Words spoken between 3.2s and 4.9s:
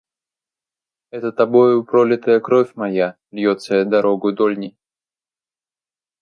льется дорогою дольней.